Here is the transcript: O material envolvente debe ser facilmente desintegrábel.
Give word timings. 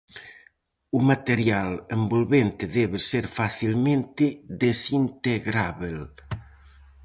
O 0.97 0.99
material 1.11 1.69
envolvente 1.97 2.63
debe 2.77 2.99
ser 3.09 3.25
facilmente 3.39 4.25
desintegrábel. 4.63 5.97